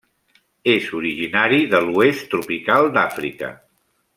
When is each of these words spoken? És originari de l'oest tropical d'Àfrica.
És 0.71 0.87
originari 0.99 1.61
de 1.75 1.81
l'oest 1.89 2.27
tropical 2.35 2.91
d'Àfrica. 2.97 3.53